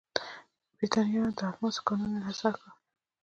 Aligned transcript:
برېټانویانو 0.77 1.31
د 1.37 1.39
الماسو 1.49 1.85
کانونه 1.87 2.15
انحصار 2.17 2.53
کړل. 2.61 2.73